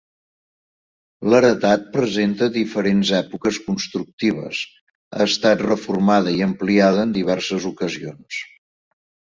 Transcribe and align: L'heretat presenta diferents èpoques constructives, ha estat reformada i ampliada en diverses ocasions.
L'heretat 1.33 1.83
presenta 1.97 2.47
diferents 2.57 3.11
èpoques 3.19 3.61
constructives, 3.67 4.65
ha 5.19 5.29
estat 5.31 5.63
reformada 5.69 6.35
i 6.41 6.45
ampliada 6.51 7.09
en 7.09 7.17
diverses 7.21 7.71
ocasions. 7.75 8.45